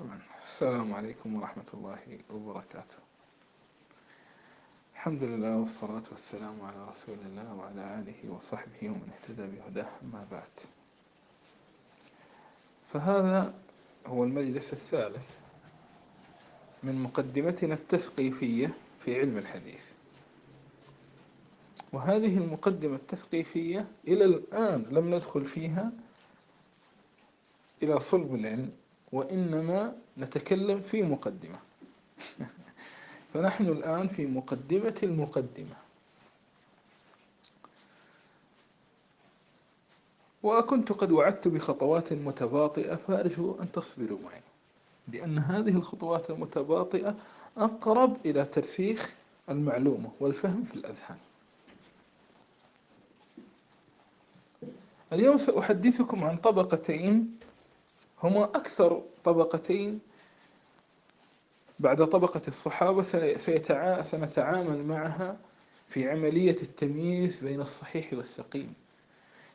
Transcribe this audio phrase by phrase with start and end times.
[0.00, 1.98] السلام عليكم ورحمة الله
[2.30, 3.00] وبركاته.
[4.94, 9.88] الحمد لله والصلاة والسلام على رسول الله وعلى آله وصحبه ومن اهتدى بهداه.
[10.02, 10.54] أما بعد
[12.92, 13.54] فهذا
[14.06, 15.38] هو المجلس الثالث
[16.82, 18.74] من مقدمتنا التثقيفية
[19.04, 19.84] في علم الحديث.
[21.92, 25.92] وهذه المقدمة التثقيفية إلى الآن لم ندخل فيها
[27.82, 28.72] إلى صلب العلم
[29.12, 31.58] وإنما نتكلم في مقدمة.
[33.34, 35.76] فنحن الآن في مقدمة المقدمة.
[40.42, 44.40] وكنت قد وعدت بخطوات متباطئة فأرجو أن تصبروا معي
[45.08, 47.14] لأن هذه الخطوات المتباطئة
[47.56, 49.14] أقرب إلى ترسيخ
[49.48, 51.16] المعلومة والفهم في الأذهان.
[55.12, 57.38] اليوم سأحدثكم عن طبقتين
[58.22, 60.00] هما أكثر طبقتين
[61.78, 63.02] بعد طبقة الصحابة
[64.02, 65.36] سنتعامل معها
[65.88, 68.74] في عملية التمييز بين الصحيح والسقيم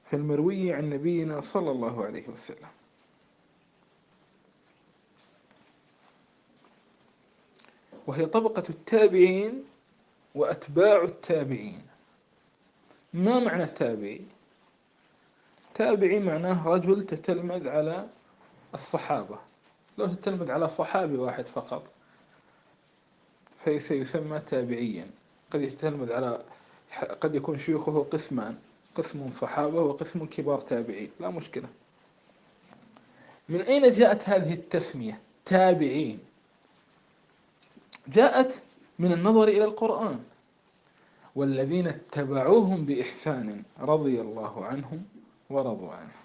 [0.05, 2.67] في المروي عن نبينا صلى الله عليه وسلم
[8.07, 9.63] وهي طبقة التابعين
[10.35, 11.81] وأتباع التابعين
[13.13, 14.22] ما معنى التابعي؟
[15.73, 18.07] تابعي معناه رجل تتلمذ على
[18.75, 19.39] الصحابة.
[19.97, 21.83] لو تتلمذ على صحابي واحد فقط
[23.65, 25.07] فسيسمى تابعيا.
[25.51, 26.43] قد يتلمذ على
[27.21, 28.57] قد يكون شيوخه قسمان
[28.95, 31.11] قسم صحابة وقسم كبار تابعين.
[31.19, 31.67] لا مشكلة.
[33.49, 36.19] من أين جاءت هذه التسمية؟ تابعين.
[38.07, 38.63] جاءت
[38.99, 40.23] من النظر إلى القرآن.
[41.35, 45.05] والذين اتبعوهم بإحسان رضي الله عنهم
[45.49, 46.24] ورضوا عنه.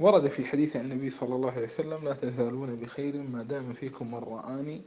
[0.00, 4.10] ورد في حديث عن النبي صلى الله عليه وسلم لا تزالون بخير ما دام فيكم
[4.10, 4.82] من رآني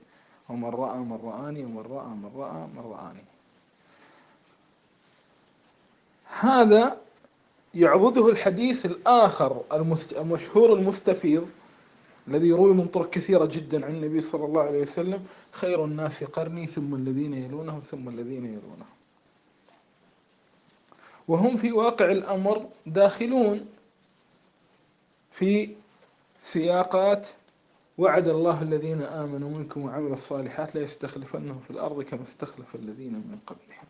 [0.49, 3.23] ومن رأى من رآني ومن رأى من رأى من رآني.
[6.39, 6.97] هذا
[7.73, 9.61] يعضده الحديث الآخر
[10.17, 11.49] المشهور المستفيض
[12.27, 16.67] الذي يروي من طرق كثيرة جدا عن النبي صلى الله عليه وسلم خير الناس قرني
[16.67, 18.91] ثم الذين يلونهم ثم الذين يلونهم.
[21.27, 23.65] وهم في واقع الأمر داخلون.
[25.31, 25.75] في
[26.41, 27.27] سياقات
[27.97, 33.39] وعد الله الذين آمنوا منكم وعملوا الصالحات لا يستخلفنهم في الأرض كما استخلف الذين من
[33.47, 33.85] قبلهم.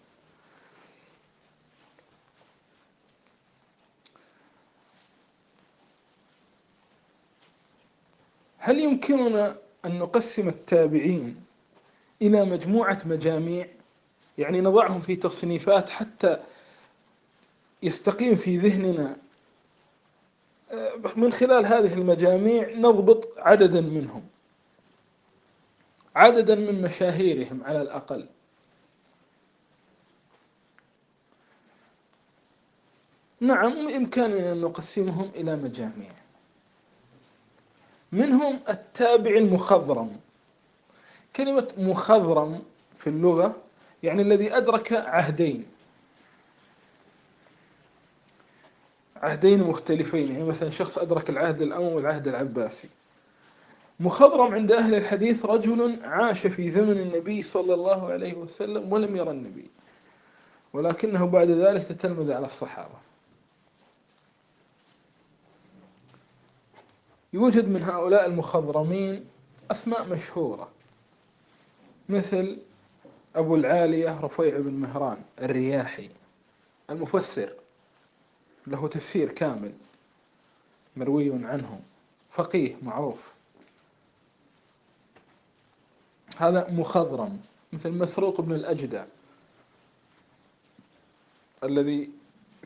[8.57, 11.43] هل يمكننا أن نقسم التابعين
[12.21, 13.67] إلى مجموعة مجاميع؟
[14.37, 16.39] يعني نضعهم في تصنيفات حتى
[17.83, 19.17] يستقيم في ذهننا
[21.15, 24.23] من خلال هذه المجاميع نضبط عددا منهم.
[26.15, 28.27] عددا من مشاهيرهم على الأقل.
[33.39, 36.11] نعم بإمكاننا أن نقسمهم إلى مجاميع.
[38.11, 40.19] منهم التابع المخضرم.
[41.35, 42.63] كلمة مخضرم
[42.97, 43.55] في اللغة
[44.03, 45.70] يعني الذي أدرك عهدين.
[49.21, 52.87] عهدين مختلفين يعني مثلا شخص أدرك العهد الأموي والعهد العباسي.
[53.99, 59.31] مخضرم عند أهل الحديث رجل عاش في زمن النبي صلى الله عليه وسلم ولم يرى
[59.31, 59.69] النبي
[60.73, 62.95] ولكنه بعد ذلك تتلمذ على الصحابة.
[67.33, 69.25] يوجد من هؤلاء المخضرمين
[69.71, 70.69] أسماء مشهورة
[72.09, 72.57] مثل
[73.35, 76.09] أبو العالية رفيع بن مهران الرياحي
[76.89, 77.53] المفسر.
[78.67, 79.73] له تفسير كامل
[80.97, 81.81] مروي عنه.
[82.31, 83.31] فقيه معروف.
[86.37, 87.41] هذا مخضرم
[87.73, 89.05] مثل مسروق بن الأجدع
[91.63, 92.09] الذي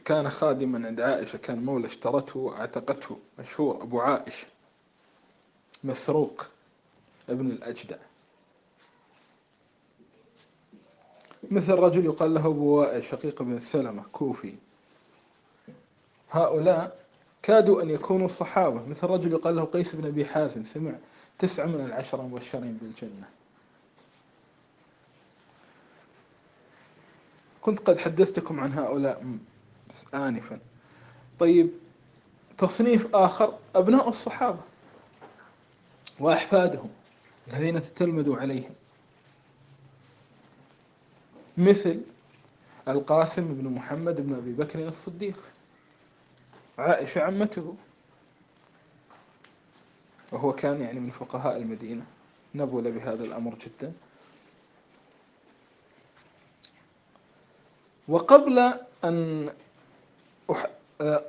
[0.05, 4.47] كان خادما عند عائشة كان مولى اشترته وعتقته مشهور أبو عائشة.
[5.83, 6.45] مسروق
[7.29, 7.97] ابن الأجدع.
[11.51, 14.55] مثل رجل يقال له أبو وائل شقيق بن السلمة كوفي.
[16.35, 17.05] هؤلاء
[17.43, 20.91] كادوا أن يكونوا الصحابة مثل رجل يقال له قيس بن أبي حازم سمع
[21.39, 23.27] تسعة من العشرة مبشرين بالجنة.
[27.61, 29.37] كنت قد حدثتكم عن هؤلاء
[30.13, 30.59] آنفا.
[31.39, 31.69] طيب
[32.57, 34.61] تصنيف آخر أبناء الصحابة
[36.19, 36.89] وأحفادهم
[37.47, 38.73] الذين تتلمذوا عليهم.
[41.57, 42.01] مثل
[42.87, 45.54] القاسم بن محمد بن أبي بكر الصديق.
[46.79, 47.75] عائشة عمته.
[50.31, 52.05] وهو كان يعني من فقهاء المدينة.
[52.55, 53.93] نبل بهذا الأمر جدا.
[58.07, 58.73] وقبل
[59.03, 59.49] أن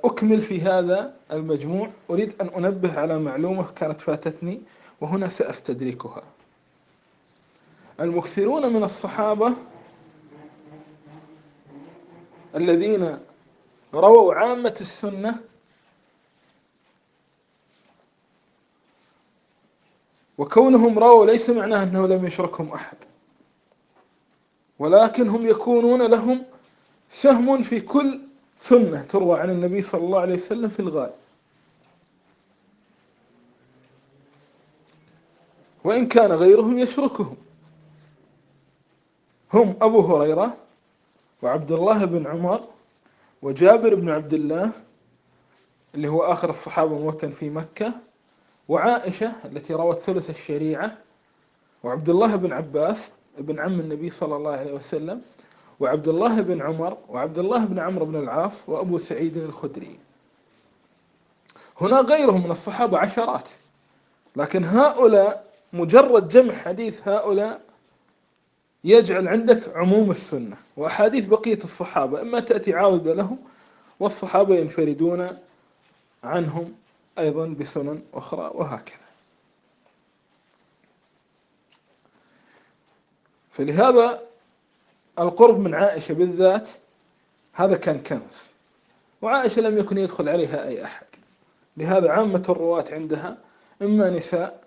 [0.04, 4.60] أكمل في هذا المجموع أريد أن أنبه على معلومة كانت فاتتني
[5.00, 6.22] وهنا سأستدركها.
[8.00, 9.52] المكثرون من الصحابة
[12.54, 13.19] الذين
[13.94, 15.40] رووا عامة السنة.
[20.38, 22.96] وكونهم رووا ليس معناه أنه لم يشركهم أحد.
[24.78, 26.44] ولكن هم يكونون لهم
[27.10, 28.20] سهم في كل
[28.58, 31.14] سنة تروى عن النبي صلى الله عليه وسلم في الغالب
[35.84, 37.36] وإن كان غيرهم يشركهم.
[39.52, 40.56] هم أبو هريرة
[41.42, 42.75] وعبد الله بن عمر
[43.42, 44.70] وجابر بن عبد الله
[45.94, 47.92] اللي هو آخر الصحابة موتا في مكة
[48.68, 50.98] وعائشة التي روت ثلث الشريعة
[51.82, 55.22] وعبد الله بن عباس ابن عم النبي صلى الله عليه وسلم
[55.80, 59.98] وعبد الله بن عمر وعبد الله بن عمرو بن العاص وأبو سعيد الخدري.
[61.80, 63.48] هنا غيرهم من الصحابة عشرات
[64.36, 67.60] لكن هؤلاء مجرد جمع حديث هؤلاء
[68.86, 72.20] يجعل عندك عموم السنة وأحاديث بقية الصحابة.
[72.22, 73.38] إما تأتي عاضدة لهم
[74.00, 75.38] والصحابة ينفردون
[76.24, 76.74] عنهم
[77.18, 79.06] أيضا بسنن أخرى وهكذا.
[83.50, 84.22] فلهذا
[85.18, 86.68] القرب من عائشة بالذات
[87.52, 88.46] هذا كان كنز
[89.22, 91.06] وعائشة لم يكن يدخل عليها أي أحد.
[91.76, 93.38] لهذا عامة الرواة عندها
[93.82, 94.64] إما نساء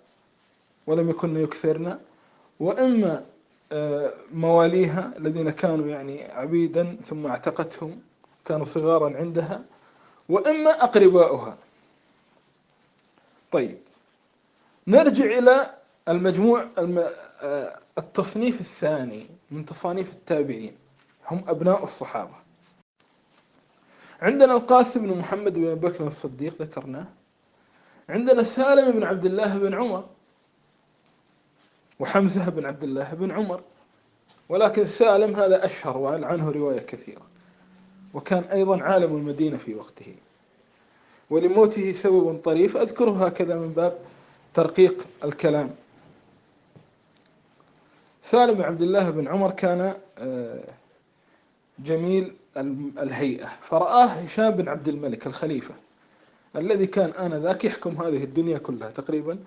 [0.86, 1.98] ولم يكن يكثرن
[2.60, 3.24] وإما
[4.32, 8.00] مواليها الذين كانوا يعني عبيدا ثم اعتقتهم
[8.44, 9.62] كانوا صغارا عندها
[10.28, 11.56] وإما أقرباؤها.
[13.52, 13.78] طيب
[14.86, 15.74] نرجع إلى
[16.08, 20.76] المجموع آه، التصنيف الثاني من تصانيف التابعين
[21.26, 22.34] هم أبناء الصحابة.
[24.22, 27.06] عندنا القاسم بن محمد بن بكر الصديق ذكرناه.
[28.08, 30.04] عندنا سالم بن عبد الله بن عمر
[32.00, 33.60] وحمزة بن عبد الله بن عمر.
[34.48, 37.22] ولكن سالم هذا أشهر عنه رواية كثيرة.
[38.14, 40.14] وكان أيضا عالم المدينة في وقته.
[41.30, 43.98] ولموته سبب طريف أذكره هكذا من باب
[44.54, 45.70] ترقيق الكلام.
[48.22, 50.64] سالم بن عبد الله بن عمر كان آه،
[51.78, 52.34] جميل
[52.98, 53.48] الهيئة.
[53.62, 55.74] فرآه هشام بن عبد الملك الخليفة
[56.56, 59.38] الذي كان آنذاك يحكم هذه الدنيا كلها تقريبا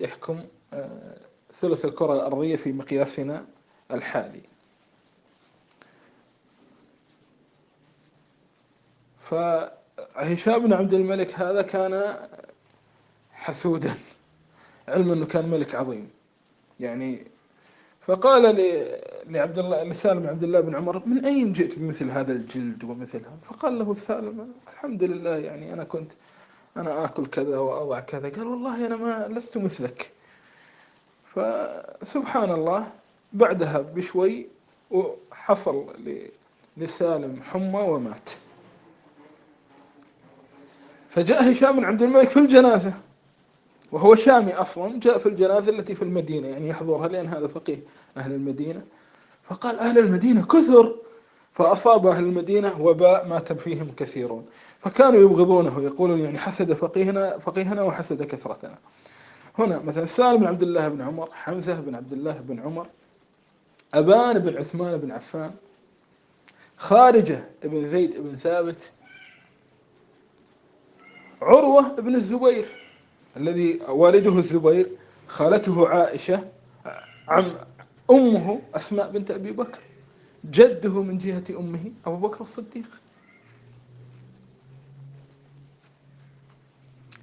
[0.00, 0.40] يحكم
[0.72, 1.18] آه،
[1.60, 3.44] ثلث الكرة الأرضية في مقياسنا
[3.90, 4.40] الحالي.
[9.18, 12.16] فهشام بن عبد الملك هذا كان
[13.32, 13.94] حسودا.
[14.88, 16.10] علما أنه كان ملك عظيم.
[16.80, 17.26] يعني
[18.00, 18.42] فقال
[19.26, 23.38] لعبد الله لسالم عبد الله بن عمر من أين جئت بمثل هذا الجلد ومثل هذا
[23.42, 26.12] فقال له سالم الحمد لله يعني أنا كنت
[26.76, 28.28] أنا آكل كذا وأضع كذا.
[28.28, 30.10] قال والله أنا ما لست مثلك.
[31.34, 32.86] فسبحان الله
[33.32, 34.46] بعدها بشوي
[35.32, 35.86] حصل
[36.76, 38.30] لسالم حمى ومات.
[41.10, 42.92] فجاء هشام بن عبد الملك في الجنازة
[43.92, 47.78] وهو شامي أصلا جاء في الجنازة التي في المدينة يعني يحضرها لأن هذا فقيه
[48.16, 48.82] أهل المدينة.
[49.44, 50.96] فقال أهل المدينة كثر
[51.52, 54.46] فأصاب أهل المدينة وباء مات فيهم كثيرون.
[54.80, 58.74] فكانوا يبغضونه يقولون يعني حسد فقيهنا فقيهنا وحسد كثرتنا.
[59.58, 62.86] هنا مثلا سالم بن عبد الله بن عمر حمزة بن عبد الله بن عمر
[63.94, 65.50] أبان بن عثمان بن عفان
[66.76, 68.90] خارجة بن زيد بن ثابت
[71.42, 72.66] عروة بن الزبير
[73.36, 74.90] الذي والده الزبير
[75.28, 76.48] خالته عائشة
[77.28, 77.54] عم
[78.10, 79.80] أمه أسماء بنت أبي بكر
[80.50, 83.00] جده من جهة أمه أبو بكر الصديق.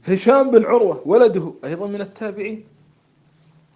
[0.08, 2.64] هشام بن عروة ولده أيضا من التابعين.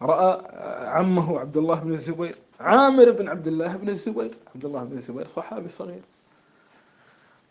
[0.01, 0.41] رأى
[0.87, 5.27] عمه عبد الله بن الزبير عامر بن عبد الله بن الزبير عبد الله بن الزبير
[5.27, 6.01] صحابي صغير.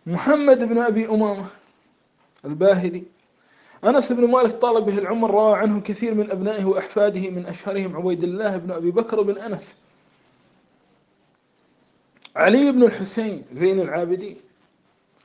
[0.06, 1.46] محمد بن أبي أمامة
[2.44, 3.02] الباهلي
[3.84, 8.22] أنس بن مالك طال به العمر روى عنه كثير من أبنائه وأحفاده من أشهرهم عبيد
[8.22, 9.78] الله بن أبي بكر بن أنس.
[12.36, 14.36] علي بن الحسين زين العابدين.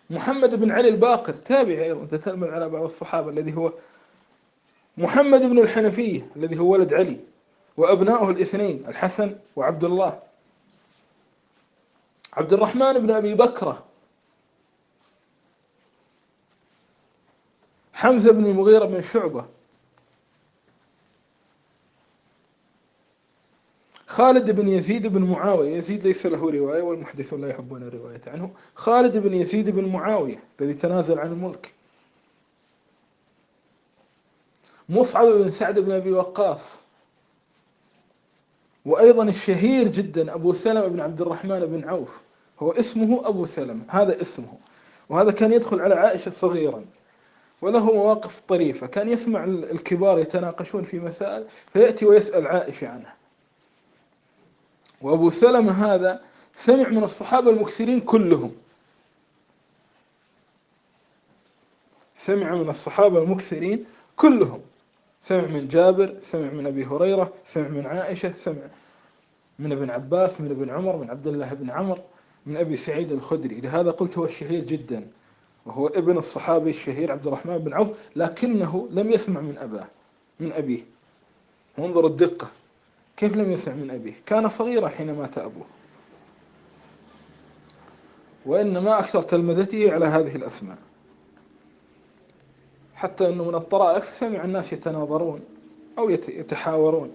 [0.10, 3.74] محمد بن علي الباقر تابعي أيضا تتلمذ على بعض الصحابة الذي هو
[4.98, 7.18] محمد بن الحنفية الذي هو ولد علي
[7.78, 10.20] وأبناؤه الاثنين الحسن وعبد الله.
[12.34, 13.86] عبد الرحمن بن أبي بكرة
[17.94, 19.46] حمزة بن المغيرة بن شعبة
[24.10, 28.52] خالد بن يزيد بن معاوية يزيد ليس له رواية والمحدثون لا يحبون الرواية عنه.
[28.76, 31.74] خالد بن يزيد بن معاوية الذي تنازل عن الملك.
[34.90, 36.82] مصعب بن سعد بن أبي وقاص.
[38.86, 42.20] وأيضا الشهير جدا أبو سلمة بن عبد الرحمن بن عوف.
[42.60, 44.54] هو اسمه أبو سلمة هذا اسمه.
[45.10, 46.86] وهذا كان يدخل على عائشة صغيرا.
[47.62, 48.88] وله مواقف طريفة.
[48.88, 53.19] كان يسمع الكبار يتناقشون في مسائل فيأتي ويسأل عائشة عنها.
[55.02, 56.22] وأبو سلمة هذا
[56.56, 58.52] سمع من الصحابة المكثرين كلهم.
[62.16, 64.62] سمع من الصحابة المكثرين كلهم.
[65.22, 68.62] سمع من جابر سمع من أبي هريرة سمع من عائشة سمع
[69.60, 72.02] من ابن عباس من ابن عمر من عبد الله بن عمر
[72.46, 73.62] من أبي سعيد الخدري.
[73.62, 75.08] لهذا قلت هو الشهير جدا
[75.66, 79.88] وهو ابن الصحابي الشهير عبد الرحمن بن عوف لكنه لم يسمع من أباه
[80.40, 80.82] من أبيه.
[81.78, 82.52] وانظر الدقة.
[83.20, 85.66] كيف لم يسمع من أبيه؟ كان صغيرا حين مات أبوه.
[88.46, 90.78] وإنما أكثر تلمذته على هذه الأسماء.
[92.96, 95.40] حتى أنه من الطرائف سمع الناس يتناظرون
[95.98, 97.12] أو يتحاورون.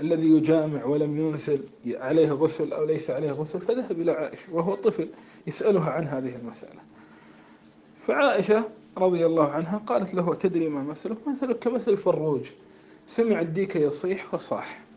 [0.00, 5.08] الذي يجامع ولم ينزل عليه غسل أو ليس عليه غسل فذهب إلى عائشة وهو طفل
[5.46, 6.80] يسألها عن هذه المسألة.
[8.06, 8.64] فعائشة
[8.98, 12.50] رضي الله عنها قالت له تدري ما مثلك؟ مثلك كمثل فروج.
[13.06, 14.87] سمع الديك يصيح فصاح.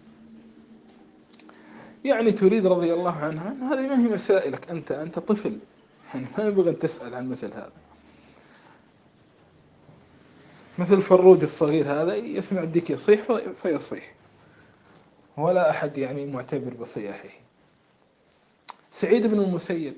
[2.05, 5.57] يعني تريد رضي الله عنها هذه ما هي مسائلك أنت أنت طفل.
[6.13, 7.71] يعني ما ينبغي أن تسأل عن مثل هذا.
[10.79, 13.21] مثل فروج الصغير هذا يسمع الديك يصيح
[13.61, 14.13] فيصيح.
[15.37, 17.29] ولا أحد يعني معتبر بصياحه.
[18.91, 19.93] سعيد بن المسيب.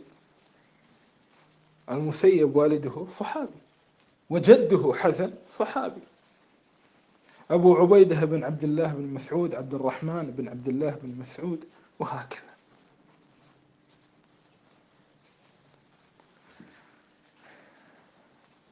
[1.91, 3.63] المسيب والده صحابي.
[4.29, 6.01] وجده حزن صحابي.
[7.51, 11.65] أبو عبيدة بن عبد الله بن مسعود عبد الرحمن بن عبد الله بن مسعود.
[12.03, 12.53] وهكذا.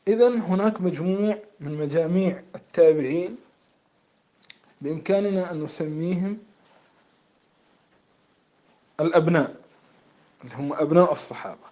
[0.07, 3.38] إذا هناك مجموع من مجاميع التابعين
[4.81, 6.38] بإمكاننا أن نسميهم
[9.00, 9.55] الأبناء
[10.43, 11.71] اللي هم أبناء الصحابة.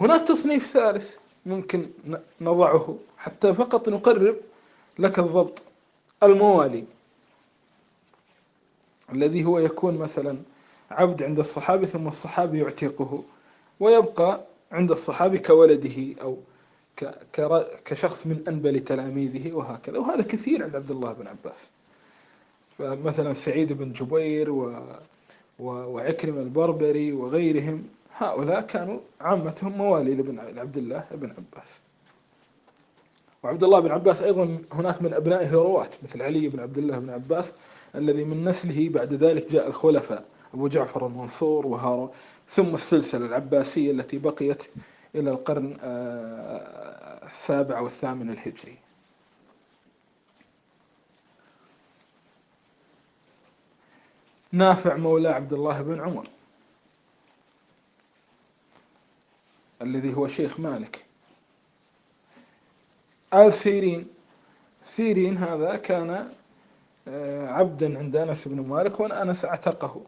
[0.00, 1.90] هناك تصنيف ثالث ممكن
[2.40, 4.36] نضعه حتى فقط نقرب
[4.98, 5.62] لك الضبط
[6.22, 6.84] الموالي.
[9.12, 10.38] الذي هو يكون مثلا
[10.90, 13.22] عبد عند الصحابي ثم الصحابي يعتقه
[13.80, 14.40] ويبقى
[14.72, 16.36] عند الصحابي كولده أو
[17.84, 19.98] كشخص من أنبل تلاميذه وهكذا.
[19.98, 21.68] وهذا كثير عند عبد الله بن عباس.
[22.78, 24.82] فمثلا سعيد بن جبير و
[25.58, 27.84] وعكرم البربري وغيرهم
[28.16, 31.80] هؤلاء كانوا عامتهم موالي لابن عبد الله بن عباس.
[33.42, 37.10] وعبد الله بن عباس أيضا هناك من أبنائه رواة مثل علي بن عبد الله بن
[37.10, 37.52] عباس
[37.94, 42.10] الذي من نسله بعد ذلك جاء الخلفاء أبو جعفر المنصور وهارون
[42.48, 44.62] ثم السلسلة العباسية التي بقيت
[45.14, 48.76] إلى القرن آه، السابع والثامن الهجري.
[54.52, 56.28] نافع مولى عبد الله بن عمر
[59.82, 61.04] الذي هو شيخ مالك.
[63.34, 64.06] آل سيرين
[64.84, 66.32] سيرين هذا كان
[67.48, 70.00] عبدا عند أنس بن مالك وأنس اعتقه.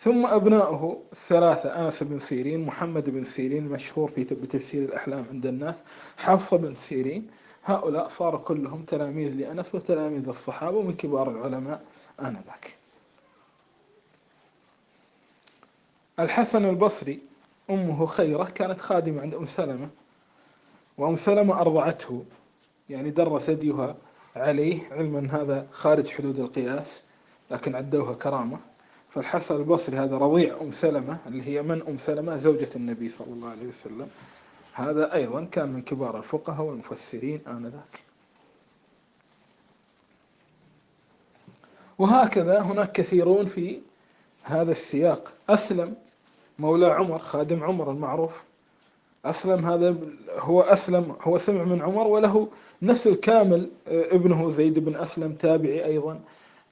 [0.00, 5.76] ثم أبناؤه الثلاثة أنس بن سيرين محمد بن سيرين مشهور في بتفسير الأحلام عند الناس
[6.16, 7.30] حفصة بن سيرين.
[7.64, 11.84] هؤلاء صاروا كلهم تلاميذ لأنس وتلاميذ الصحابة ومن كبار العلماء
[12.20, 12.76] آنذاك.
[16.18, 17.20] الحسن البصري
[17.70, 19.88] أمه خيرة كانت خادمة عند أم سلمة
[20.98, 22.24] وأم سلمة أرضعته
[22.90, 23.96] يعني در ثديها
[24.36, 27.02] عليه علما هذا خارج حدود القياس
[27.50, 28.58] لكن عدوها كرامة.
[29.10, 33.48] فالحسن البصري هذا رضيع أم سلمة اللي هي من أم سلمة؟ زوجة النبي صلى الله
[33.48, 34.08] عليه وسلم.
[34.72, 38.00] هذا أيضا كان من كبار الفقهاء والمفسرين آنذاك.
[41.98, 43.80] وهكذا هناك كثيرون في
[44.42, 45.32] هذا السياق.
[45.48, 45.94] أسلم
[46.58, 48.42] مولى عمر خادم عمر المعروف.
[49.24, 49.96] أسلم هذا
[50.38, 52.48] هو أسلم هو سمع من عمر وله
[52.82, 56.20] نسل كامل آه، ابنه زيد بن أسلم تابعي أيضا.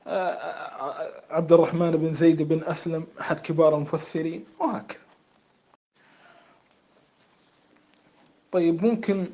[0.06, 5.00] آه، آه، عبد الرحمن بن زيد بن أسلم أحد كبار المفسرين وهكذا.
[8.52, 9.26] طيب ممكن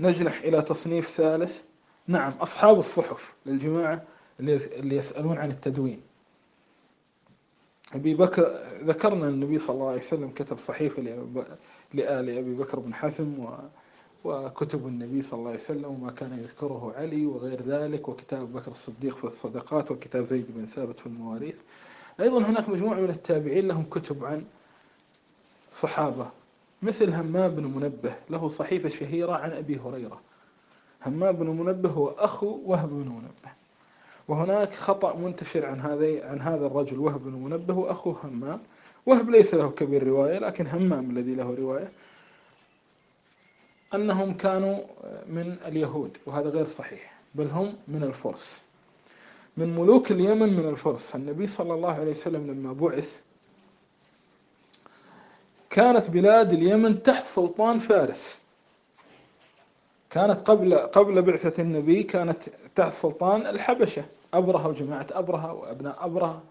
[0.00, 1.60] نجنح إلى تصنيف ثالث.
[2.06, 4.02] نعم أصحاب الصحف للجماعة
[4.40, 6.00] اللي يسألون عن التدوين.
[7.94, 11.02] أبي بكر ذكرنا النبي صلى الله عليه وسلم كتب صحيفة
[11.94, 13.46] لآل أبي بكر بن حزم
[14.24, 19.16] وكتب النبي صلى الله عليه وسلم وما كان يذكره علي وغير ذلك وكتاب بكر الصديق
[19.16, 21.56] في الصدقات وكتاب زيد بن ثابت في المواريث
[22.20, 24.44] أيضا هناك مجموعة من التابعين لهم كتب عن
[25.72, 26.30] صحابة
[26.82, 30.20] مثل همام بن منبه له صحيفة شهيرة عن أبي هريرة.
[31.06, 33.52] همام بن منبه هو أخو وهب بن منبه.
[34.28, 38.60] وهناك خطأ منتشر عن هذا عن هذا الرجل وهب بن منبه وأخوه همام.
[39.06, 41.92] وهب ليس له كبير رواية لكن همام الذي له رواية.
[43.94, 44.78] أنهم كانوا
[45.26, 48.62] من اليهود وهذا غير صحيح بل هم من الفرس.
[49.56, 51.14] من ملوك اليمن من الفرس.
[51.14, 53.20] النبي صلى الله عليه وسلم لما بعث
[55.70, 58.41] كانت بلاد اليمن تحت سلطان فارس.
[60.12, 62.42] كانت قبل قبل بعثة النبي كانت
[62.74, 64.04] تحت سلطان الحبشة
[64.34, 66.42] أبرهة وجماعة أبرهة وأبناء أبرهة.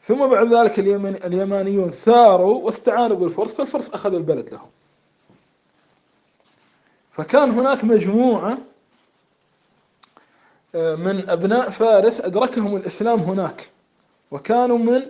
[0.00, 4.68] ثم بعد ذلك اليمن اليمانيون ثاروا واستعانوا بالفرس فالفرس أخذ البلد لهم.
[7.12, 8.58] فكان هناك مجموعة
[10.74, 13.68] آه، من أبناء فارس أدركهم الإسلام هناك
[14.30, 15.02] وكانوا من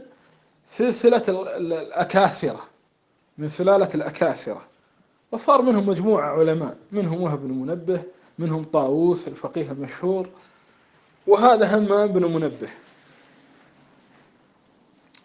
[0.67, 2.61] سلسلة الأكاسرة
[3.39, 4.63] من سلالة الأكاسرة.
[5.35, 8.03] وصار منهم مجموعة علماء منهم وهب بن منبه
[8.39, 10.29] منهم طاووس الفقيه المشهور
[11.27, 12.69] وهذا همام بن منبه.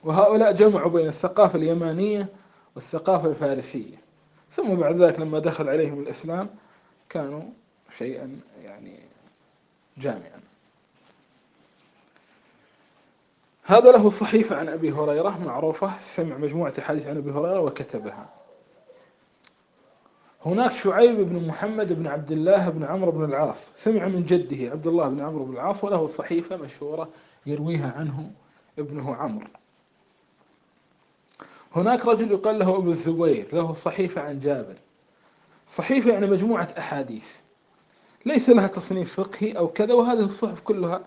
[0.03, 2.27] وهؤلاء جمعوا بين الثقافة اليمانية
[2.75, 3.95] والثقافة الفارسية.
[4.51, 6.49] ثم بعد ذلك لما دخل عليهم الإسلام
[7.09, 7.43] كانوا
[7.97, 8.99] شيئا يعني
[9.97, 10.39] جامعا.
[13.63, 18.38] هذا له صحيفة عن أبي هريرة معروفة سمع مجموعة حديث عن أبي هريرة وكتبها.
[20.45, 23.69] هناك شعيب بن محمد بن عبد الله بن عمرو بن العاص.
[23.73, 27.09] سمع من جده عبد الله بن عمرو بن العاص وله صحيفة مشهورة
[27.45, 28.31] يرويها عنه
[28.79, 29.47] ابنه عمرو.
[31.75, 34.75] هناك رجل يقال له أبو الزبير له صحيفة عن جابر.
[35.67, 37.35] صحيفة يعني مجموعة أحاديث.
[38.25, 41.03] ليس لها تصنيف فقهي أو كذا وهذه الصحف كلها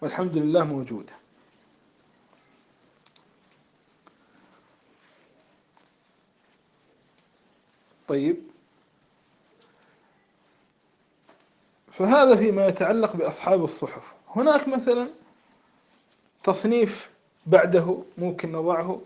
[0.00, 1.12] والحمد لله موجودة.
[8.08, 8.53] طيب.
[11.94, 14.14] فهذا فيما يتعلق بأصحاب الصحف.
[14.36, 15.08] هناك مثلا
[16.42, 17.10] تصنيف
[17.46, 19.00] بعده ممكن نضعه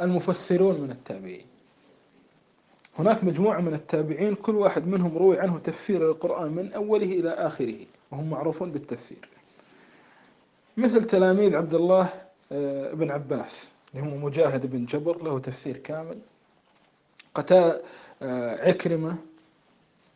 [0.00, 1.46] المفسرون من التابعين.
[2.98, 7.86] هناك مجموعة من التابعين كل واحد منهم روي عنه تفسير القرآن من أوله إلى آخره
[8.10, 9.28] وهم معروفون بالتفسير.
[10.76, 12.12] مثل تلاميذ عبد الله
[12.52, 16.18] آه، بن عباس اللي هو مجاهد بن جبر له تفسير كامل.
[17.34, 17.80] قتال
[18.22, 19.16] آه، عكرمة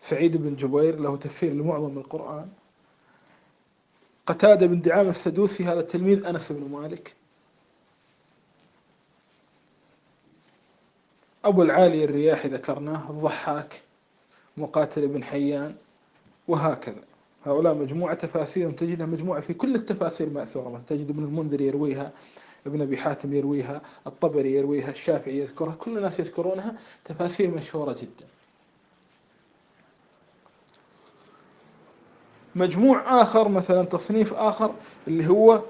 [0.08, 2.48] سعيد بن جبير له تفسير لمعظم القرآن.
[4.26, 7.14] قتادة بن دعامة السدوسي هذا تلميذ أنس بن مالك.
[11.44, 13.82] أبو العالي الرياحي ذكرناه الضحاك
[14.56, 15.74] مقاتل بن حيان
[16.48, 17.04] وهكذا.
[17.46, 20.82] هؤلاء مجموعة تفاسير تجدها مجموعة في كل التفاسير مأثورة.
[20.86, 22.12] تجد ابن المنذر يرويها
[22.66, 26.76] ابن أبي حاتم يرويها الطبري يرويها الشافعي يذكرها كل الناس يذكرونها.
[27.04, 28.33] تفاسير مشهورة جدا.
[32.56, 34.74] مجموع آخر مثلا تصنيف آخر
[35.08, 35.62] اللي هو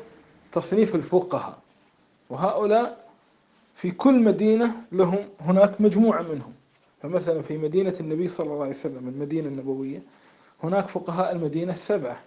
[0.53, 1.59] تصنيف الفقهاء.
[2.31, 3.05] وهؤلاء
[3.77, 6.53] في كل مدينة لهم هناك مجموعة منهم.
[7.03, 10.03] فمثلا في مدينة النبي صلى الله عليه وسلم المدينة النبوية
[10.63, 12.21] هناك فقهاء المدينة السبعة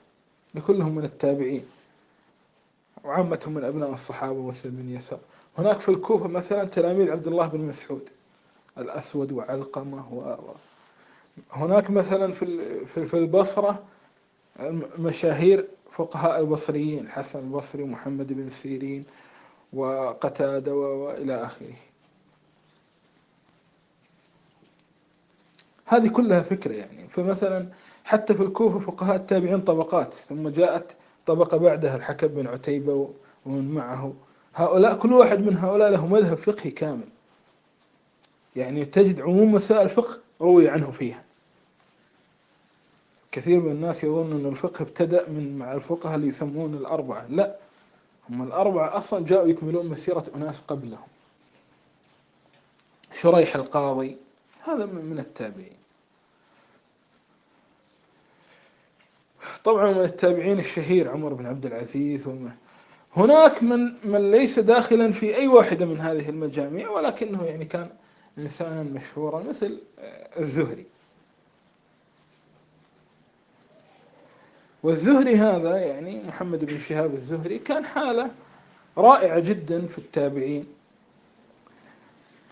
[0.56, 1.66] لكلهم من التابعين.
[3.04, 5.20] وعامتهم من أبناء الصحابة مسلم بن يسار.
[5.58, 8.10] هناك في الكوفة مثلا تلاميذ عبد الله بن مسعود
[8.78, 10.36] الأسود وعلقمة و...
[11.52, 13.84] هناك مثلا في في البصرة
[15.00, 19.06] مشاهير فقهاء البصريين الحسن البصري ومحمد بن سيرين
[19.74, 21.74] وقتادة وإلى آخره.
[25.86, 27.08] هذه كلها فكرة يعني.
[27.08, 27.68] فمثلا
[28.04, 33.10] حتى في الكوفة فقهاء التابعين طبقات ثم جاءت طبقة بعدها الحكم بن عتيبة
[33.46, 34.14] ومن معه.
[34.56, 37.08] هؤلاء كل واحد من هؤلاء له مذهب فقهي كامل.
[38.56, 41.27] يعني تجد عموم مسائل الفقه روي عنه فيها.
[43.38, 47.26] كثير من الناس يظن أن الفقه ابتدأ من مع الفقهاء اللي يسمون الأربعة.
[47.30, 47.56] لا
[48.30, 51.08] هم الأربعة أصلا جاءوا يكملون مسيرة أناس قبلهم.
[53.14, 54.18] شريح القاضي
[54.64, 55.78] هذا من التابعين.
[59.64, 62.52] طبعا من التابعين الشهير عمر بن عبد العزيز وما
[63.16, 67.90] هناك من من ليس داخلا في أي واحدة من هذه المجاميع ولكنه يعني كان
[68.38, 69.82] إنسانا مشهورا مثل
[70.40, 70.86] الزهري.
[74.84, 78.32] والزهري هذا يعني محمد بن شهاب الزهري كان حالة
[78.98, 80.66] رائعة جدا في التابعين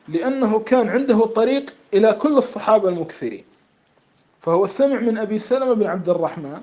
[0.07, 3.43] لأنه كان عنده طريق إلى كل الصحابة المكثرين
[4.41, 6.61] فهو سمع من أبي سلمة بن عبد الرحمن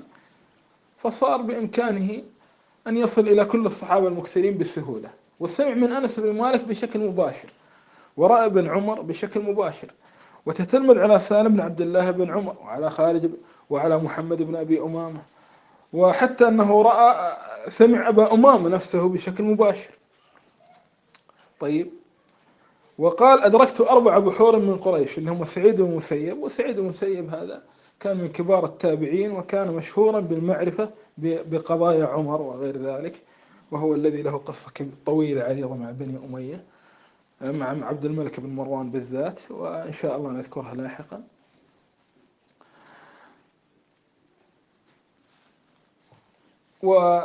[0.97, 2.23] فصار بإمكانه
[2.87, 7.47] أن يصل إلى كل الصحابة المكثرين بسهولة وسمع من أنس بن مالك بشكل مباشر
[8.17, 9.87] ورأى ابن عمر بشكل مباشر
[10.45, 13.33] وتتلمذ على سالم بن عبد الله بن عمر وعلى خالد
[13.69, 15.19] وعلى محمد بن أبي أمامة.
[15.93, 19.91] وحتى أنه رأى سمع أبا أمامة نفسه بشكل مباشر.
[21.59, 21.89] طيب.
[22.97, 27.61] وقال أدركت أربع بحور من قريش اللي هم سعيد المسيب وسعيد المسيب هذا
[27.99, 33.21] كان من كبار التابعين وكان مشهورا بالمعرفة بقضايا عمر وغير ذلك
[33.71, 34.71] وهو الذي له قصة
[35.05, 36.63] طويلة عريضة مع بني أمية
[37.41, 41.23] مع عبد الملك بن مروان بالذات وإن شاء الله نذكرها لاحقا.
[46.83, 47.21] و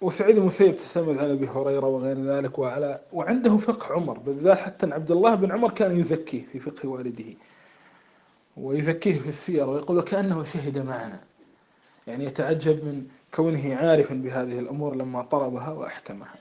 [0.00, 5.10] وسعيد المسيب تعتمد على أبي هريرة وغير ذلك وعلى وعنده فقه عمر بالذات حتى عبد
[5.10, 7.24] الله بن عمر كان يزكيه في فقه والده
[8.56, 11.20] ويزكيه في السير ويقول وكأنه شهد معنا.
[12.06, 16.34] يعني يتعجب من كونه عارفا بهذه الأمور لما طلبها وأحكمها.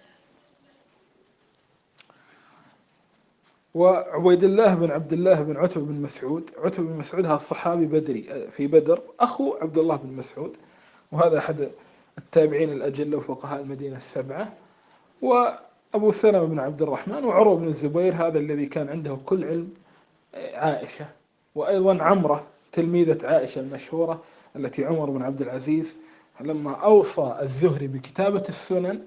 [3.76, 8.50] وعبيد الله بن عبد الله بن عتبة بن مسعود عتبة بن مسعود هذا الصحابي بدري
[8.52, 10.58] في بدر أخو عبد الله بن مسعود
[11.12, 11.70] وهذا أحد
[12.18, 14.54] التابعين الأجلة وفقهاء المدينة السبعة
[15.22, 19.74] وأبو سلمة بن عبد الرحمن وعروة بن الزبير هذا الذي كان عنده كل علم
[20.36, 21.06] عائشة
[21.56, 24.24] وأيضا عمرة تلميذة عائشة المشهورة
[24.56, 25.94] التي عمر بن عبد العزيز
[26.42, 29.02] لما أوصى الزهري بكتابة السنن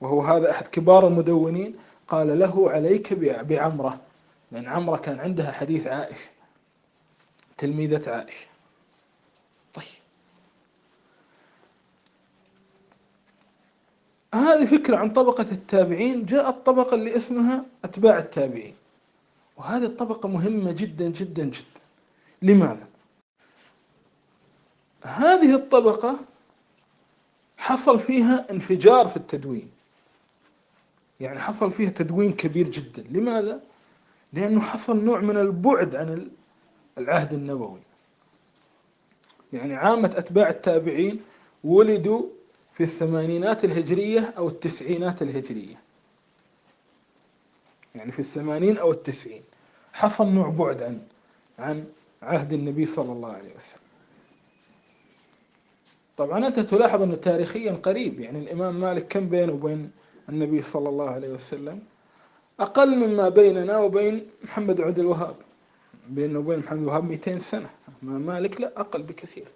[0.00, 1.74] وهو هذا أحد كبار المدونين
[2.08, 4.00] قال له عليك بعمرة
[4.52, 6.28] لأن عمرة كان عندها حديث عائشة
[7.58, 8.46] تلميذة عائشة.
[9.74, 9.99] طيب.
[14.34, 18.74] هذه فكرة عن طبقة التابعين جاءت طبقة اللي اسمها أتباع التابعين.
[19.56, 21.80] وهذه الطبقة مهمة جدا جدا جدا.
[22.42, 22.86] لماذا؟
[25.04, 26.18] هذه الطبقة
[27.56, 29.70] حصل فيها انفجار في التدوين.
[31.20, 33.04] يعني حصل فيها تدوين كبير جدا.
[33.10, 33.60] لماذا؟
[34.32, 36.30] لأنه حصل نوع من البعد عن
[36.98, 37.80] العهد النبوي.
[39.52, 41.20] يعني عامة أتباع التابعين
[41.64, 42.22] ولدوا
[42.74, 45.76] في الثمانينات الهجرية أو التسعينات الهجرية.
[47.94, 49.42] يعني في الثمانين أو التسعين.
[49.92, 51.02] حصل نوع بعد عن
[51.58, 51.84] عن
[52.22, 53.80] عهد النبي صلى الله عليه وسلم.
[56.16, 58.20] طبعا أنت تلاحظ أنه تاريخيا قريب.
[58.20, 59.90] يعني الإمام مالك كم بينه وبين
[60.28, 61.82] النبي صلى الله عليه وسلم؟
[62.60, 65.36] أقل مما بيننا وبين محمد عبد الوهاب.
[66.08, 67.70] بيننا وبين محمد الوهاب 200 سنة.
[68.02, 69.48] ما مالك لا أقل بكثير.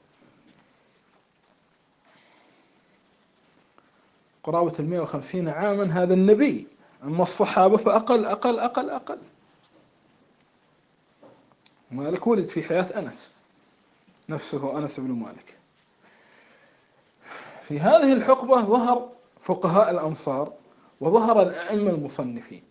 [4.44, 6.66] قرابة المئة وخمسين عاما هذا النبي.
[7.04, 9.18] أما الصحابة فأقل أقل أقل أقل.
[11.90, 13.32] مالك ولد في حياة أنس.
[14.28, 15.58] نفسه أنس بن مالك.
[17.68, 19.08] في هذه الحقبة ظهر
[19.40, 20.52] فقهاء الأنصار
[21.00, 22.62] وظهر الأئمة المصنفين.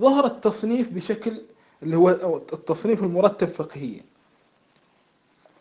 [0.00, 1.40] ظهر التصنيف بشكل
[1.82, 2.10] اللي هو
[2.52, 4.02] التصنيف المرتب فقهيا.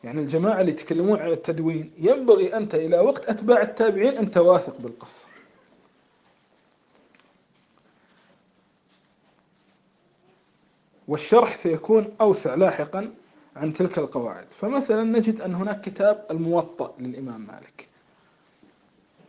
[0.03, 5.27] يعني الجماعة اللي يتكلمون عن التدوين ينبغي أنت إلى وقت أتباع التابعين أنت واثق بالقصة.
[11.09, 13.13] والشرح سيكون أوسع لاحقا
[13.55, 14.45] عن تلك القواعد.
[14.49, 17.87] فمثلا نجد أن هناك كتاب الموطأ للإمام مالك.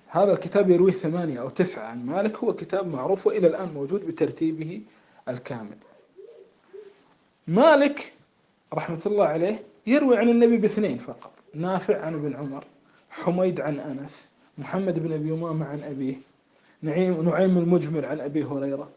[0.09, 2.37] هذا الكتاب يروي ثمانية أو تسعة عن مالك.
[2.37, 4.81] هو كتاب معروف وإلى الآن موجود بترتيبه
[5.29, 5.77] الكامل.
[7.49, 8.13] مالك
[8.75, 11.33] رحمة الله عليه يروي عن النبي باثنين فقط.
[11.55, 12.65] نافع عن ابن عمر
[13.11, 16.15] حميد عن أنس محمد بن أبي أمامة عن أبيه
[16.83, 18.89] نعيم نعيم المجمر عن أبي هريرة.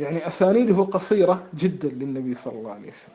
[0.00, 3.14] يعني أسانيده قصيرة جدا للنبي صلى الله عليه وسلم.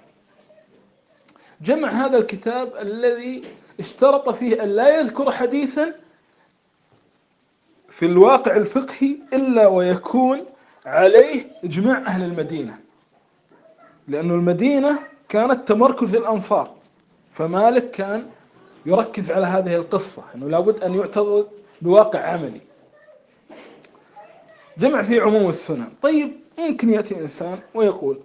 [1.62, 3.44] جمع هذا الكتاب الذي
[3.80, 5.96] اشترط فيه أن لا يذكر حديثا
[7.90, 10.46] في الواقع الفقهي إلا ويكون
[10.86, 12.80] عليه إجماع أهل المدينة.
[14.08, 16.74] لأن المدينة كانت تمركز الأنصار
[17.34, 18.28] فمالك كان
[18.86, 21.48] يركز على هذه القصة أنه لابد أن يعتضد
[21.82, 22.62] بواقع عملي.
[24.78, 28.20] جمع فيه عموم السنن طيب ممكن يأتي إنسان ويقول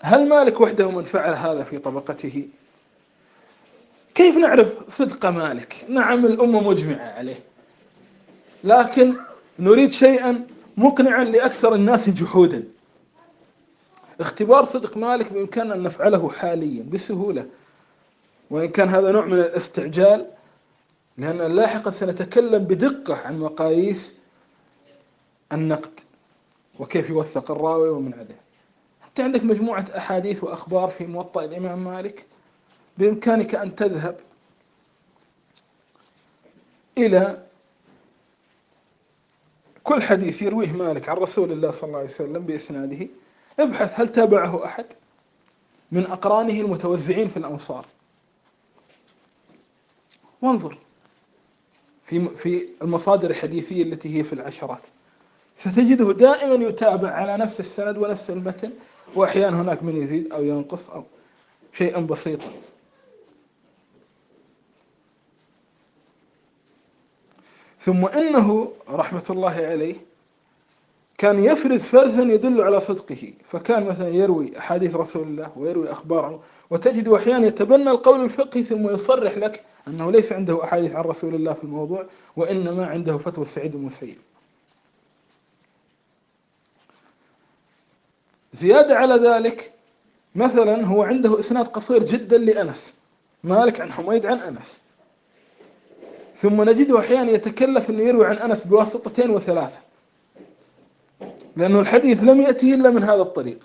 [0.00, 2.48] هل مالك وحده من فعل هذا في طبقته؟
[4.14, 7.40] كيف نعرف صدق مالك؟ نعم الأمة مجمعة عليه.
[8.64, 9.14] لكن
[9.58, 12.64] نريد شيئا مقنعا لأكثر الناس جحودا.
[14.20, 17.46] اختبار صدق مالك بإمكاننا أن نفعله حاليا بسهولة.
[18.50, 20.26] وإن كان هذا نوع من الاستعجال
[21.18, 24.14] لأن لاحقا سنتكلم بدقة عن مقاييس
[25.52, 26.00] النقد.
[26.78, 28.40] وكيف يوثق الراوي ومن عليه.
[29.08, 32.26] أنت عندك مجموعة أحاديث وأخبار في موطأ الإمام مالك
[32.98, 34.20] بإمكانك أن تذهب
[36.98, 37.42] إلى
[39.84, 43.06] كل حديث يرويه مالك عن رسول الله صلى الله عليه وسلم بإسناده
[43.60, 44.86] ابحث هل تابعه أحد
[45.92, 47.86] من أقرانه المتوزعين في الأمصار
[50.42, 50.78] وانظر
[52.04, 54.82] في في المصادر الحديثية التي هي في العشرات.
[55.58, 58.70] ستجده دائما يتابع على نفس السند ونفس المتن
[59.14, 61.04] وأحيانا هناك من يزيد أو ينقص أو
[61.72, 62.50] شيئا بسيطا
[67.80, 69.94] ثم إنه رحمة الله عليه
[71.18, 73.32] كان يفرز فرزا يدل على صدقه.
[73.50, 79.36] فكان مثلا يروي أحاديث رسول الله ويروي أخباره وتجد أحيانا يتبنى القول الفقهي ثم يصرح
[79.38, 84.16] لك أنه ليس عنده أحاديث عن رسول الله في الموضوع وإنما عنده فتوى السعيد المسيب
[88.52, 89.72] زيادة على ذلك
[90.34, 92.94] مثلا هو عنده إسناد قصير جدا لأنس
[93.44, 94.80] مالك عن حميد عن أنس.
[96.36, 99.78] ثم نجده أحيانا يتكلف أنه يروي عن أنس بواسطتين وثلاثة
[101.56, 103.58] لأنه الحديث لم يأتي إلا من هذا الطريق.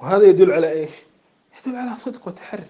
[0.00, 0.90] وهذا يدل على إيش؟
[1.66, 2.62] يدل على صدق وتحري.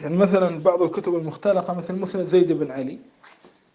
[0.00, 2.98] يعني مثلا بعض الكتب المختلقة مثل مسند زيد بن علي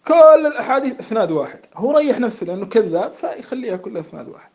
[0.06, 1.58] كل الأحاديث إسناد واحد.
[1.74, 4.50] هو ريح نفسه لأنه كذاب فيخليها كلها إسناد واحد.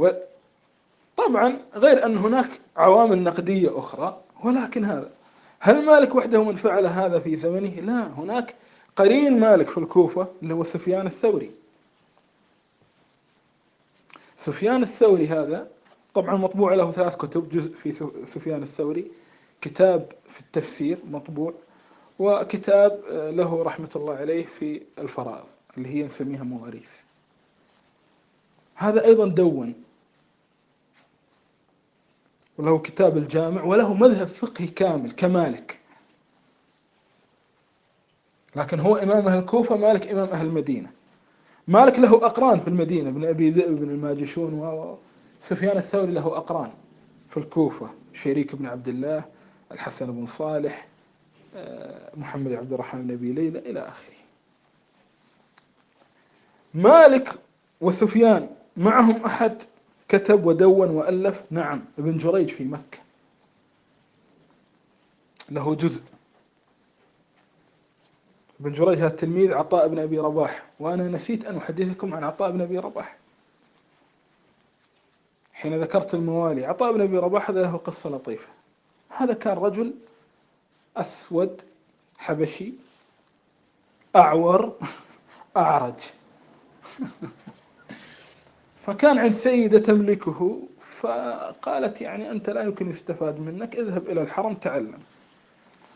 [0.00, 5.10] وطبعا غير أن هناك عوامل نقدية أخرى ولكن هذا.
[5.60, 8.06] هل مالك وحده من فعل هذا في زمنه؟ لا.
[8.06, 8.54] هناك
[8.96, 11.50] قرين مالك في الكوفة اللي هو سفيان الثوري.
[14.36, 15.68] سفيان الثوري هذا
[16.14, 17.92] طبعا مطبوع له ثلاث كتب جزء في
[18.24, 19.10] سفيان الثوري
[19.60, 21.54] كتاب في التفسير مطبوع
[22.18, 26.88] وكتاب آه، له رحمة الله عليه في الفرائض اللي هي نسميها مواريث.
[28.74, 29.74] هذا أيضا دون.
[32.60, 35.78] وله كتاب الجامع وله مذهب فقهي كامل كمالك.
[38.56, 40.90] لكن هو إمام أهل الكوفة مالك إمام أهل المدينة.
[41.68, 44.54] مالك له أقران في المدينة ابن أبي ذئب بن الماجشون
[45.42, 46.70] وسفيان الثوري له أقران
[47.28, 47.90] في الكوفة.
[48.14, 49.24] شريك بن عبد الله
[49.72, 50.86] الحسن بن صالح
[51.56, 54.14] آه، محمد عبد الرحمن بن أبي ليلى إلى آخره.
[56.74, 57.28] مالك
[57.80, 59.62] وسفيان معهم أحد
[60.10, 61.42] كتب ودون وألف.
[61.50, 62.98] نعم ابن جريج في مكة.
[65.50, 66.02] له جزء.
[68.60, 70.64] ابن جريج هذا التلميذ عطاء بن أبي رباح.
[70.80, 73.16] وأنا نسيت أن أحدثكم عن عطاء بن أبي رباح.
[75.52, 78.48] حين ذكرت الموالي عطاء بن أبي رباح هذا له قصة لطيفة.
[79.08, 79.94] هذا كان رجل
[80.96, 81.62] أسود
[82.18, 82.72] حبشي
[84.16, 84.78] أعور
[85.56, 86.00] أعرج.
[88.86, 90.58] فكان عند سيدة تملكه
[91.00, 94.98] فقالت يعني أنت لا يمكن يستفاد منك اذهب إلى الحرم تعلم.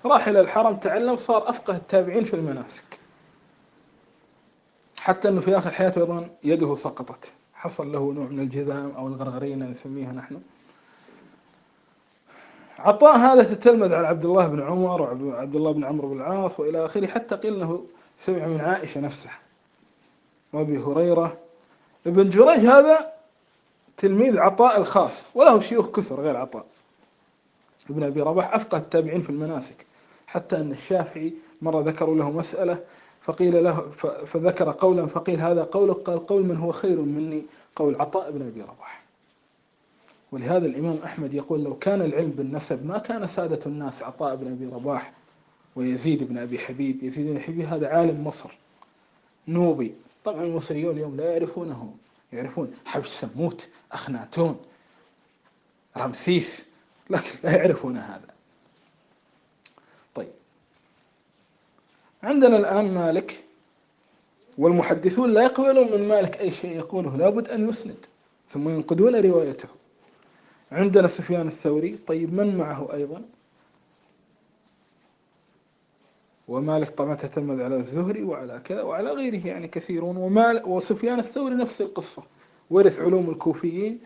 [0.05, 3.01] راح إلى الحرم تعلم صار أفقه التابعين في المناسك.
[5.01, 7.33] حتى أنه في آخر حياته أيضا يده سقطت.
[7.55, 10.41] حصل له نوع من الجذام أو الغرغرينة نسميها نحن.
[12.79, 16.85] عطاء هذا تتلمذ على عبد الله بن عمر وعبد الله بن عمرو بن العاص وإلى
[16.85, 19.39] آخره حتى قيل إنه سمع من عائشة نفسها
[20.53, 21.44] وأبي هريرة
[22.07, 23.13] ابن جريج هذا
[23.97, 26.67] تلميذ عطاء الخاص وله شيوخ كثر غير عطاء.
[27.91, 29.87] ابن أبي رباح أفقه التابعين في المناسك
[30.27, 32.79] حتى أن الشافعي مرة ذكروا له مسألة
[33.21, 33.81] فقيل له
[34.27, 37.43] فذكر قولا فقيل هذا قولك قال قول من هو خير مني؟
[37.77, 39.03] قول عطاء بن أبي رباح.
[40.33, 44.67] ولهذا الإمام أحمد يقول لو كان العلم بالنسب ما كان سادة الناس عطاء بن أبي
[44.67, 45.13] رباح
[45.77, 47.03] ويزيد بن أبي حبيب.
[47.03, 48.59] يزيد بن حبيب هذا عالم مصر
[49.49, 51.97] نوبي طبعا المصريون اليوم لا يعرفونه
[52.33, 54.61] يعرفون حبش سموت أخناتون
[55.97, 56.67] رمسيس
[57.11, 58.29] لكن لا يعرفون هذا.
[60.15, 60.33] طيب.
[62.23, 63.45] عندنا الآن مالك
[64.59, 67.17] والمحدثون لا يقبلون من مالك أي شيء يقوله.
[67.17, 68.07] لابد أن يسند
[68.49, 69.69] ثم ينقدون روايته.
[70.73, 73.23] عندنا سفيان الثوري طيب من معه أيضا؟
[76.49, 80.17] ومالك طبعا تتلمذ على الزهري وعلى كذا وعلى غيره يعني كثيرون.
[80.17, 82.23] ومال وسفيان الثوري نفس القصة.
[82.71, 84.01] ورث علوم الكوفيين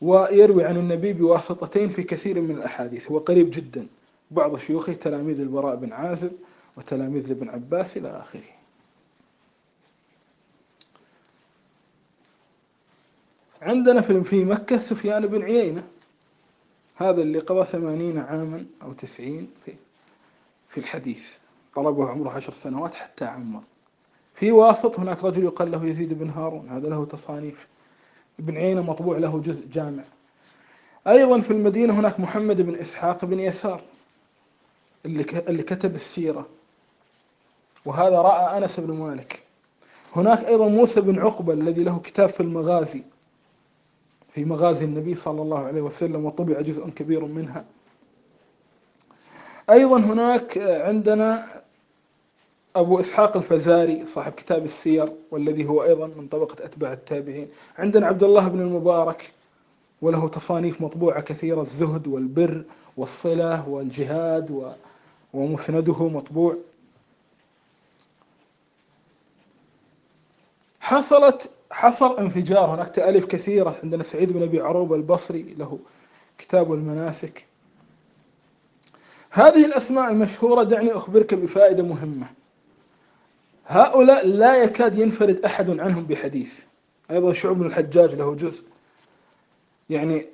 [0.00, 3.10] ويروي عن النبي بواسطتين في كثير من الأحاديث.
[3.10, 3.86] هو قريب جدا.
[4.30, 6.32] بعض شيوخه تلاميذ البراء بن عازب
[6.76, 8.42] وتلاميذ ابن عباس إلى آخره.
[13.62, 15.84] عندنا في مكة سفيان بن عيينة.
[16.96, 19.72] هذا اللي قضى ثمانين عاما أو تسعين في,
[20.68, 21.41] في الحديث.
[21.74, 23.60] طلبه عمره عشر سنوات حتى عمر.
[24.34, 27.66] في واسط هناك رجل يقال له يزيد بن هارون هذا له تصانيف.
[28.40, 30.02] ابن عيينة مطبوع له جزء جامع.
[31.06, 33.80] أيضا في المدينة هناك محمد بن إسحاق بن يسار
[35.06, 36.46] اللي كتب السيرة.
[37.84, 39.42] وهذا رأى أنس بن مالك.
[40.16, 43.02] هناك أيضا موسى بن عقبة الذي له كتاب في المغازي.
[44.34, 47.64] في مغازي النبي صلى الله عليه وسلم وطبع جزء كبير منها.
[49.70, 51.61] أيضا هناك عندنا
[52.76, 57.48] أبو إسحاق الفزاري صاحب كتاب السير والذي هو أيضا من طبقة أتباع التابعين.
[57.78, 59.32] عندنا عبد الله بن المبارك
[60.02, 62.64] وله تصانيف مطبوعة كثيرة الزهد والبر
[62.96, 64.74] والصلة والجهاد
[65.34, 66.56] ومسنده مطبوع.
[70.80, 73.78] حصلت حصل انفجار هناك تأليف كثيرة.
[73.82, 75.78] عندنا سعيد بن أبي عروبة البصري له
[76.38, 77.46] كتاب المناسك.
[79.30, 82.26] هذه الأسماء المشهورة دعني أخبرك بفائدة مهمة.
[83.72, 86.52] هؤلاء لا يكاد ينفرد أحد عنهم بحديث
[87.10, 88.64] أيضا شعب بن الحجاج له جزء
[89.90, 90.26] يعني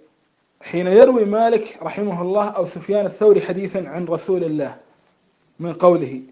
[0.63, 4.77] حين يروي مالك رحمه الله أو سفيان الثوري حديثا عن رسول الله
[5.61, 6.23] من قوله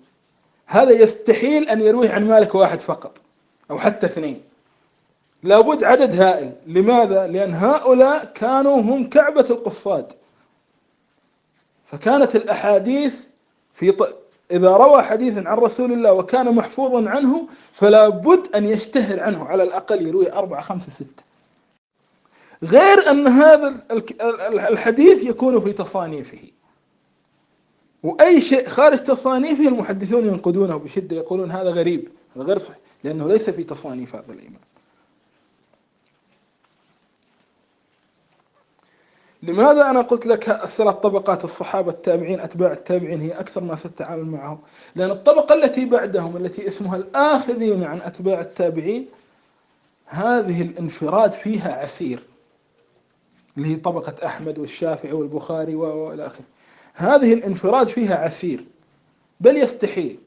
[0.67, 3.19] هذا يستحيل أن يرويه عن مالك واحد فقط
[3.71, 4.43] أو حتى اثنين
[5.43, 10.13] لابد عدد هائل لماذا؟ لأن هؤلاء كانوا هم كعبة القصاد
[11.87, 13.15] فكانت الأحاديث
[13.75, 13.97] في.
[14.51, 19.45] إذا روى حديثا عن رسول الله وكان محفوظا عنه فلا بد أن يشتهر عنه.
[19.45, 21.23] على الأقل يروي أربعة خمسة ستة.
[22.63, 23.83] غير أن هذا
[24.69, 26.39] الحديث يكون في تصانيفه.
[28.03, 33.51] وأي شيء خارج تصانيفه المحدثون ينقدونه بشدة يقولون هذا غريب هذا غير صحيح لأنه ليس
[33.51, 34.61] في تصانيف هذا الإمام.
[39.47, 44.59] لماذا أنا قلت لك الثلاث طبقات الصحابة التابعين أتباع التابعين هي أكثر ما ستتعامل معهم؟
[44.95, 49.07] لأن الطبقة التي بعدهم التي اسمها الآخذين عن أتباع التابعين
[50.07, 52.23] هذه الانفراد فيها عسير
[53.57, 56.45] اللي هي طبقة أحمد والشافعي والبخاري وإلى آخره.
[56.95, 58.65] هذه الانفراد فيها عسير
[59.41, 60.19] بل يستحيل.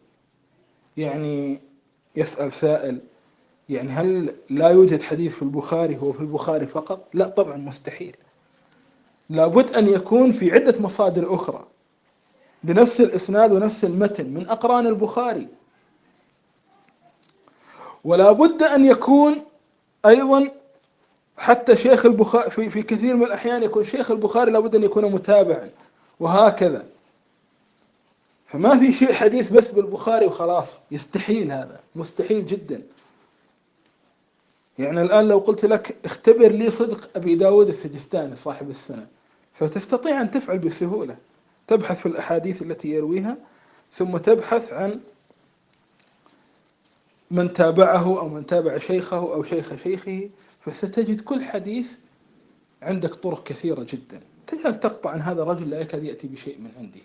[0.97, 1.59] يعني
[2.15, 2.99] يسأل سائل
[3.69, 8.15] يعني هل لا يوجد حديث في البخاري هو في البخاري فقط؟ لا طبعا مستحيل.
[9.29, 11.65] لابد أن يكون في عدة مصادر أخرى
[12.63, 15.47] بنفس الإسناد ونفس المتن من أقران البخاري.
[18.03, 19.43] ولا بد أن يكون
[20.05, 20.51] أيضا
[21.37, 25.69] حتى شيخ البخاري في, في كثير من الأحيان يكون شيخ البخاري لابد أن يكون متابعا
[26.19, 26.85] وهكذا.
[28.47, 32.81] فما في شيء حديث بس بالبخاري وخلاص يستحيل هذا مستحيل جدا.
[34.79, 39.07] يعني الآن لو قلت لك اختبر لي صدق أبي داود السجستاني صاحب السنة
[39.59, 41.17] فتستطيع أن تفعل بسهولة.
[41.67, 43.37] تبحث في الأحاديث التي يرويها
[43.93, 44.99] ثم تبحث عن
[47.31, 50.29] من تابعه أو من تابع شيخه أو شيخ شيخه
[50.61, 51.87] فستجد كل حديث
[52.81, 54.21] عندك طرق كثيرة جدا.
[54.47, 56.99] تجعل تقطع عن هذا الرجل لا يكاد يأتي بشيء من عنده.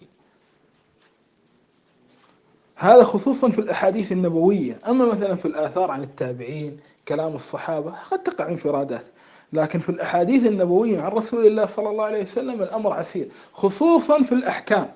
[2.77, 4.79] هذا خصوصا في الأحاديث النبوية.
[4.87, 9.05] أما مثلا في الآثار عن التابعين كلام الصحابة قد تقع انفرادات.
[9.55, 14.33] لكن في الأحاديث النبوية عن رسول الله صلى الله عليه وسلم الأمر عسير خصوصا في
[14.33, 14.93] الأحكام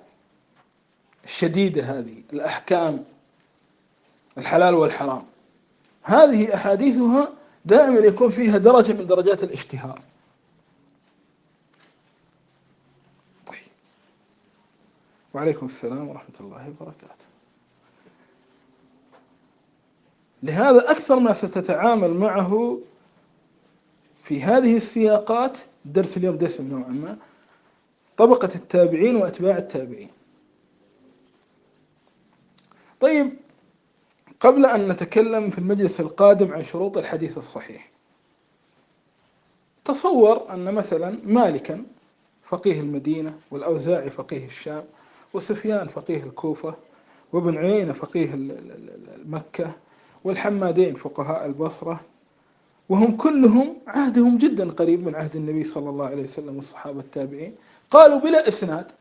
[1.24, 3.04] الشديدة هذه الأحكام
[4.38, 5.22] الحلال والحرام.
[6.02, 7.32] هذه أحاديثها
[7.64, 10.00] دائما يكون فيها درجة من درجات الاشتهار.
[13.46, 13.58] طيب.
[15.34, 17.28] وعليكم السلام ورحمة الله وبركاته.
[20.42, 22.78] لهذا أكثر ما ستتعامل معه
[24.28, 27.16] في هذه السياقات درس اليوم دسم نوعا ما
[28.16, 30.08] طبقة التابعين وأتباع التابعين.
[33.00, 33.32] طيب
[34.40, 37.88] قبل أن نتكلم في المجلس القادم عن شروط الحديث الصحيح
[39.84, 41.84] تصور أن مثلا مالكا
[42.48, 44.84] فقيه المدينة والأوزاعي فقيه الشام
[45.34, 46.74] وسفيان فقيه الكوفة
[47.32, 48.30] وابن عيينة فقيه
[49.24, 49.72] مكة
[50.24, 52.00] والحمادين فقهاء البصرة
[52.88, 57.54] وهم كلهم عهدهم جدا قريب من عهد النبي صلى الله عليه وسلم والصحابة التابعين.
[57.90, 58.92] قالوا بلا إسناد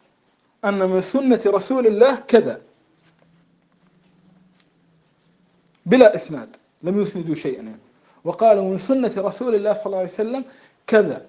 [0.66, 2.62] أن من سنة رسول الله كذا.
[5.86, 7.62] بلا إسناد لم يسندوا شيئا.
[7.62, 7.78] يعني
[8.24, 10.44] وقالوا من سنة رسول الله صلى الله عليه وسلم
[10.88, 11.26] كذا.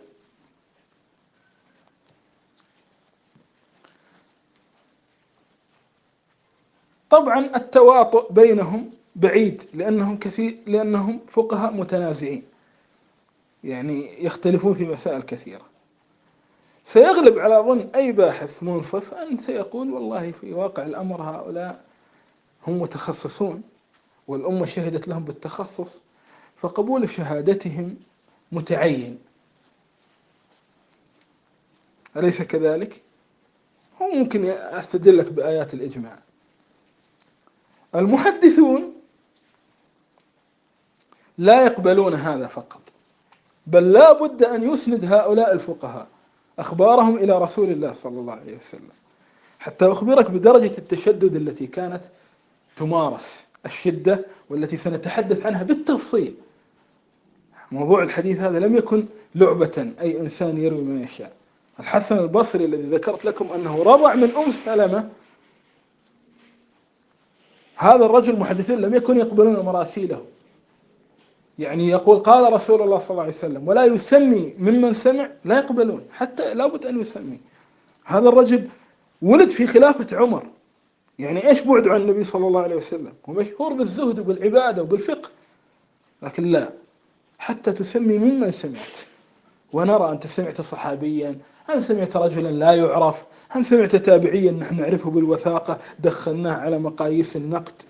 [7.11, 12.48] طبعا التواطؤ بينهم بعيد لأنهم كثير لأنهم فقهاء متنازعين.
[13.65, 15.65] يعني يختلفون في مسائل كثيرة.
[16.85, 21.85] سيغلب على ظن أي باحث منصف أن سيقول والله في واقع الأمر هؤلاء
[22.67, 23.63] هم متخصصون
[24.29, 26.01] والأمة شهدت لهم بالتخصص
[26.57, 27.97] فقبول شهادتهم
[28.53, 29.19] متعين.
[32.17, 33.03] أليس كذلك؟
[34.03, 36.19] هو ممكن أستدلك بآيات الإجماع.
[37.95, 38.95] المحدثون
[41.39, 42.81] لا يقبلون هذا فقط.
[43.73, 46.07] بل لا بد أن يسند هؤلاء الفقهاء
[46.59, 48.91] أخبارهم إلى رسول الله صلى الله عليه وسلم.
[49.59, 52.01] حتى أخبرك بدرجة التشدد التي كانت
[52.77, 56.35] تمارس الشدة والتي سنتحدث عنها بالتفصيل.
[57.73, 59.05] موضوع الحديث هذا لم يكن
[59.35, 61.33] لعبة أي إنسان يروي ما يشاء.
[61.81, 65.09] الحسن البصري الذي ذكرت لكم أنه رضع من أم سلمة.
[67.77, 70.25] هذا الرجل المحدثين لم يكن يقبلون مراسيله.
[71.59, 76.03] يعني يقول قال رسول الله صلى الله عليه وسلم ولا يسمي ممن سمع لا يقبلون
[76.13, 77.39] حتى لابد أن يسمي.
[78.05, 78.69] هذا الرجل
[79.23, 80.43] ولد في خلافة عمر.
[81.19, 85.31] يعني إيش بعده عن النبي صلى الله عليه وسلم؟ ومشهور بالزهد وبالعبادة وبالفقه.
[86.23, 86.69] لكن لا
[87.39, 88.99] حتى تسمي ممن سمعت.
[89.73, 91.39] ونرى أنت سمعت صحابيا
[91.75, 93.23] أم سمعت رجلا لا يعرف؟
[93.57, 97.83] أم سمعت تابعيا نحن نعرفه بالوثاقة؟ دخلناه على مقاييس النقد.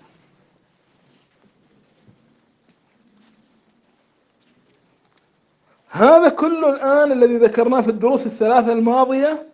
[5.89, 9.47] هذا كله الآن الذي ذكرناه في الدروس الثلاثة الماضية.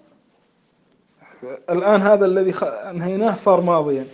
[1.69, 4.07] الآن هذا الذي أنهيناه صار ماضيا.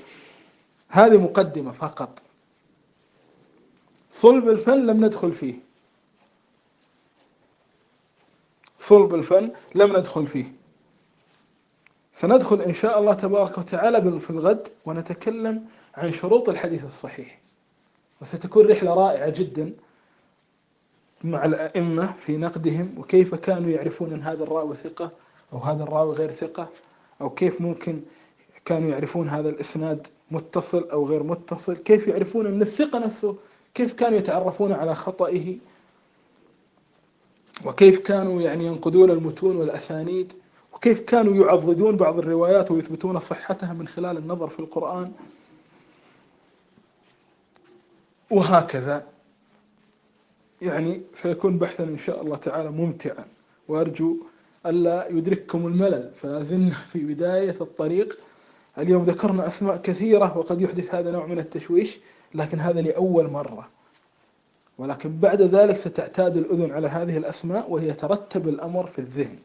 [0.89, 2.21] هذه مقدمة فقط.
[4.09, 5.55] صلب الفن لم ندخل فيه.
[8.79, 10.45] صلب الفن لم ندخل فيه.
[12.13, 15.65] سندخل إن شاء الله تبارك وتعالى في الغد ونتكلم
[15.95, 17.39] عن شروط الحديث الصحيح.
[18.21, 19.73] وستكون رحلة رائعة جدا.
[21.23, 25.11] مع الأئمة في نقدهم وكيف كانوا يعرفون أن هذا الراوي ثقة
[25.53, 26.69] أو هذا الراوي غير ثقة
[27.21, 28.01] أو كيف ممكن
[28.65, 33.35] كانوا يعرفون هذا الإسناد متصل أو غير متصل كيف يعرفون من الثقة نفسه
[33.73, 35.57] كيف كانوا يتعرفون على خطئه
[37.65, 40.33] وكيف كانوا يعني ينقدون المتون والأسانيد
[40.73, 45.11] وكيف كانوا يعضدون بعض الروايات ويثبتون صحتها من خلال النظر في القرآن.
[48.31, 49.10] وهكذا.
[50.61, 53.25] يعني سيكون بحثا إن شاء الله تعالى ممتعا.
[53.67, 54.17] وأرجو
[54.65, 56.11] ألا يدرككم الملل.
[56.21, 58.19] فلازلنا في بداية الطريق.
[58.77, 61.99] اليوم ذكرنا أسماء كثيرة وقد يحدث هذا نوع من التشويش
[62.35, 63.69] لكن هذا لأول مرة.
[64.77, 69.37] ولكن بعد ذلك ستعتاد الأذن على هذه الأسماء وهي ترتب الأمر في الذهن.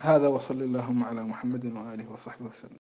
[0.00, 2.78] هذا وصل اللهم على محمد وآله وصحبه وسلم.